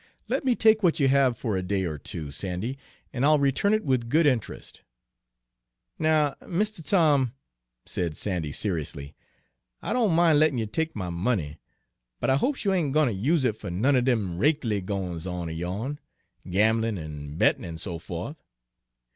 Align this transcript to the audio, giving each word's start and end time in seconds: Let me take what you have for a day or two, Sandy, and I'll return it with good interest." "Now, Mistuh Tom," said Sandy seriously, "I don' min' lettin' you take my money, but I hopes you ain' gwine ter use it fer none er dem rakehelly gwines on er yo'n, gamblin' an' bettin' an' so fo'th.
Let 0.27 0.43
me 0.43 0.55
take 0.55 0.81
what 0.81 0.99
you 0.99 1.09
have 1.09 1.37
for 1.37 1.55
a 1.55 1.61
day 1.61 1.83
or 1.85 1.99
two, 1.99 2.31
Sandy, 2.31 2.75
and 3.13 3.23
I'll 3.23 3.37
return 3.37 3.71
it 3.75 3.85
with 3.85 4.09
good 4.09 4.25
interest." 4.25 4.81
"Now, 5.99 6.33
Mistuh 6.41 6.81
Tom," 6.81 7.33
said 7.85 8.17
Sandy 8.17 8.51
seriously, 8.51 9.13
"I 9.79 9.93
don' 9.93 10.09
min' 10.15 10.39
lettin' 10.39 10.57
you 10.57 10.65
take 10.65 10.95
my 10.95 11.09
money, 11.11 11.59
but 12.19 12.31
I 12.31 12.37
hopes 12.37 12.65
you 12.65 12.73
ain' 12.73 12.91
gwine 12.91 13.09
ter 13.09 13.13
use 13.13 13.45
it 13.45 13.55
fer 13.57 13.69
none 13.69 13.95
er 13.95 14.01
dem 14.01 14.39
rakehelly 14.39 14.83
gwines 14.83 15.27
on 15.27 15.49
er 15.49 15.51
yo'n, 15.51 15.99
gamblin' 16.49 16.97
an' 16.97 17.37
bettin' 17.37 17.63
an' 17.63 17.77
so 17.77 17.99
fo'th. 17.99 18.41